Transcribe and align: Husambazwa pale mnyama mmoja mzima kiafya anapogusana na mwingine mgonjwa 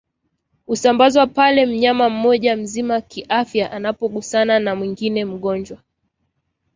Husambazwa 0.67 1.27
pale 1.27 1.65
mnyama 1.65 2.09
mmoja 2.09 2.55
mzima 2.57 3.01
kiafya 3.01 3.71
anapogusana 3.71 4.59
na 4.59 4.75
mwingine 4.75 5.25
mgonjwa 5.25 5.77